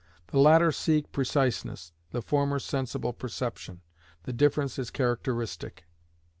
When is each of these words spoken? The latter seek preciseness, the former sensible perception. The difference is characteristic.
The 0.29 0.39
latter 0.39 0.71
seek 0.71 1.11
preciseness, 1.11 1.93
the 2.09 2.23
former 2.23 2.57
sensible 2.57 3.13
perception. 3.13 3.81
The 4.23 4.33
difference 4.33 4.79
is 4.79 4.89
characteristic. 4.89 5.85